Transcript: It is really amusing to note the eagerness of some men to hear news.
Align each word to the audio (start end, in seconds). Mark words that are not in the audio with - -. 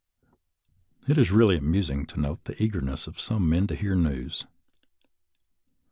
It 1.07 1.19
is 1.19 1.29
really 1.29 1.57
amusing 1.57 2.07
to 2.07 2.19
note 2.19 2.45
the 2.45 2.59
eagerness 2.59 3.05
of 3.05 3.19
some 3.19 3.47
men 3.47 3.67
to 3.67 3.75
hear 3.75 3.93
news. 3.93 4.47